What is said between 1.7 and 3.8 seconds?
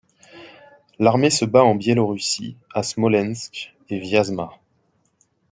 Biélorussie, à Smolensk